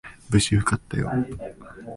[0.31, 1.11] 無事受かったよ。